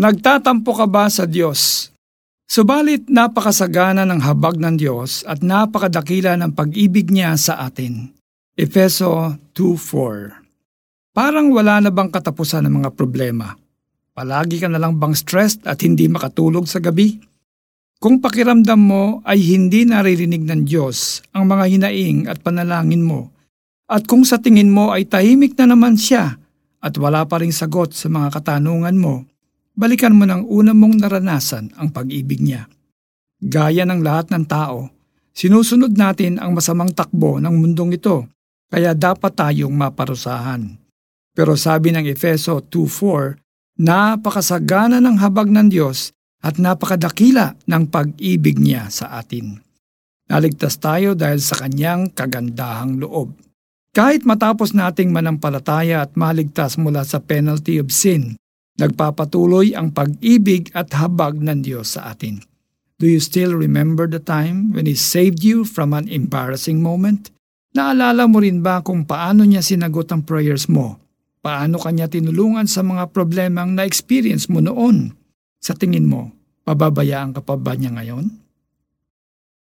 [0.00, 1.92] Nagtatampo ka ba sa Diyos?
[2.48, 8.08] Subalit napakasagana ng habag ng Diyos at napakadakila ng pag-ibig niya sa atin.
[8.56, 13.52] Efeso 2.4 Parang wala na bang katapusan ng mga problema?
[14.16, 17.20] Palagi ka na lang bang stressed at hindi makatulog sa gabi?
[18.00, 23.28] Kung pakiramdam mo ay hindi naririnig ng Diyos ang mga hinaing at panalangin mo,
[23.84, 26.40] at kung sa tingin mo ay tahimik na naman siya
[26.80, 29.28] at wala pa ring sagot sa mga katanungan mo,
[29.80, 32.68] balikan mo ng una mong naranasan ang pag-ibig niya.
[33.40, 34.92] Gaya ng lahat ng tao,
[35.32, 38.28] sinusunod natin ang masamang takbo ng mundong ito,
[38.68, 40.76] kaya dapat tayong maparusahan.
[41.32, 46.12] Pero sabi ng Efeso 2.4, napakasagana ng habag ng Diyos
[46.44, 49.56] at napakadakila ng pag-ibig niya sa atin.
[50.28, 53.32] Naligtas tayo dahil sa kanyang kagandahang loob.
[53.90, 58.38] Kahit matapos nating manampalataya at maligtas mula sa penalty of sin,
[58.80, 62.40] Nagpapatuloy ang pag-ibig at habag ng Diyos sa atin.
[62.96, 67.28] Do you still remember the time when He saved you from an embarrassing moment?
[67.76, 70.96] Naalala mo rin ba kung paano niya sinagot ang prayers mo?
[71.44, 75.12] Paano kanya tinulungan sa mga problemang na-experience mo noon?
[75.60, 76.32] Sa tingin mo,
[76.64, 78.32] pababayaan ka pa ba niya ngayon?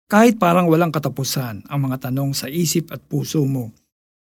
[0.06, 3.75] Kahit parang walang katapusan ang mga tanong sa isip at puso mo,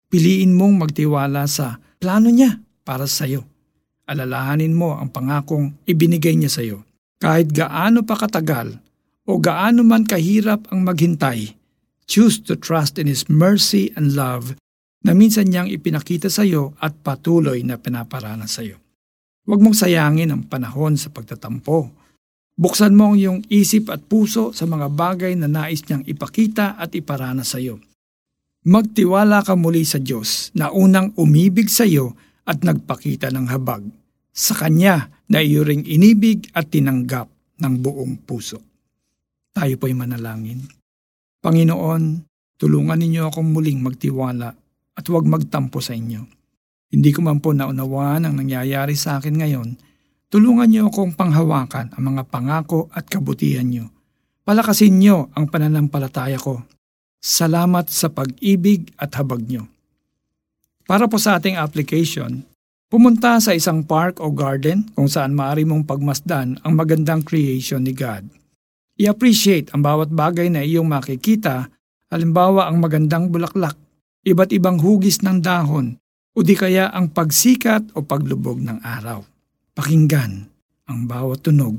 [0.10, 3.46] piliin mong magtiwala sa plano niya para sa iyo
[4.08, 6.88] alalahanin mo ang pangakong ibinigay niya sa iyo.
[7.20, 8.80] Kahit gaano pa katagal
[9.28, 11.54] o gaano man kahirap ang maghintay,
[12.08, 14.56] choose to trust in His mercy and love
[15.04, 18.80] na minsan niyang ipinakita sa iyo at patuloy na pinaparana sa iyo.
[19.48, 21.88] Huwag mong sayangin ang panahon sa pagtatampo.
[22.58, 26.92] Buksan mo ang iyong isip at puso sa mga bagay na nais niyang ipakita at
[26.98, 27.80] iparana sa iyo.
[28.68, 33.84] Magtiwala ka muli sa Diyos na unang umibig sa iyo at nagpakita ng habag.
[34.32, 37.28] Sa Kanya na iyo ring inibig at tinanggap
[37.60, 38.64] ng buong puso.
[39.52, 40.64] Tayo po'y manalangin.
[41.44, 42.04] Panginoon,
[42.56, 44.50] tulungan ninyo akong muling magtiwala
[44.98, 46.24] at huwag magtampo sa inyo.
[46.88, 49.70] Hindi ko man po naunawaan ang nangyayari sa akin ngayon,
[50.32, 53.92] tulungan niyo akong panghawakan ang mga pangako at kabutihan niyo.
[54.48, 56.64] Palakasin niyo ang pananampalataya ko.
[57.20, 59.68] Salamat sa pag-ibig at habag niyo.
[60.88, 62.48] Para po sa ating application,
[62.88, 67.92] pumunta sa isang park o garden kung saan maaari mong pagmasdan ang magandang creation ni
[67.92, 68.24] God.
[68.96, 71.68] I-appreciate ang bawat bagay na iyong makikita,
[72.08, 73.76] halimbawa ang magandang bulaklak,
[74.24, 76.00] iba't ibang hugis ng dahon,
[76.32, 79.28] o di kaya ang pagsikat o paglubog ng araw.
[79.76, 80.48] Pakinggan
[80.88, 81.76] ang bawat tunog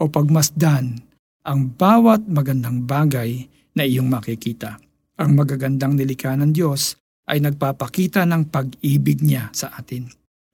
[0.00, 0.96] o pagmasdan
[1.44, 3.44] ang bawat magandang bagay
[3.76, 4.80] na iyong makikita.
[5.20, 10.06] Ang magagandang nilikha ng Diyos ay nagpapakita ng pag-ibig niya sa atin.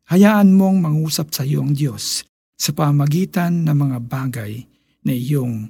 [0.08, 2.24] Hayaan mong mangusap sa iyo ang Diyos
[2.56, 4.52] sa pamagitan ng mga bagay
[5.06, 5.68] na iyong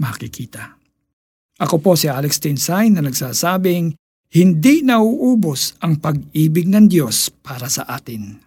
[0.00, 0.76] makikita.
[1.56, 3.96] Ako po si Alex Tinsay na nagsasabing,
[4.36, 8.45] hindi nauubos ang pag-ibig ng Diyos para sa atin.